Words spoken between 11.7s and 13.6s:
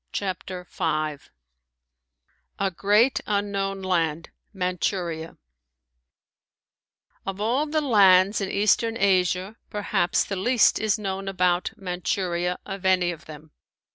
Manchuria of any of them.